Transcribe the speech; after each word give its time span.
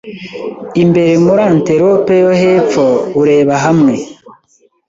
Imbere 0.83 1.11
muri 1.25 1.41
Antelope 1.51 2.13
yo 2.23 2.31
hepfo 2.41 2.85
ureba 3.21 3.53
hamwe 3.65 3.95